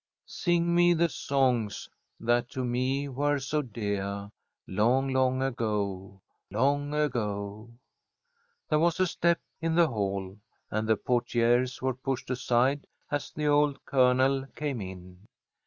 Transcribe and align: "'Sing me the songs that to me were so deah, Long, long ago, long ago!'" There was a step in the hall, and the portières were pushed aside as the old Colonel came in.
"'Sing 0.25 0.73
me 0.73 0.95
the 0.95 1.07
songs 1.07 1.87
that 2.19 2.49
to 2.49 2.65
me 2.65 3.07
were 3.07 3.37
so 3.37 3.61
deah, 3.61 4.31
Long, 4.65 5.09
long 5.13 5.43
ago, 5.43 6.23
long 6.49 6.91
ago!'" 6.95 7.69
There 8.69 8.79
was 8.79 8.99
a 8.99 9.05
step 9.05 9.39
in 9.61 9.75
the 9.75 9.89
hall, 9.89 10.39
and 10.71 10.87
the 10.89 10.97
portières 10.97 11.83
were 11.83 11.93
pushed 11.93 12.31
aside 12.31 12.87
as 13.11 13.31
the 13.31 13.45
old 13.45 13.85
Colonel 13.85 14.47
came 14.55 14.81
in. 14.81 15.27